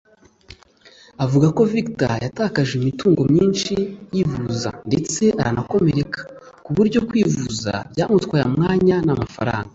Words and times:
avuga 1.23 1.47
ko 1.55 1.61
Victor 1.73 2.13
yatakaje 2.25 2.73
imitungo 2.79 3.21
myinshi 3.33 3.73
yivuza 4.15 4.69
ndetse 4.87 5.21
aranakomereka 5.39 6.21
kuburyo 6.65 6.99
kwivuza 7.07 7.71
byamutwaye 7.93 8.43
umwanya 8.51 8.97
n’amafaranga 9.05 9.69